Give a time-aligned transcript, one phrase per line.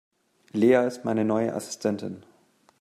[0.53, 2.25] Lea ist meine neue Assistentin.